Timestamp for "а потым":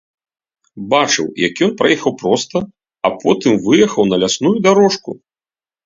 3.05-3.53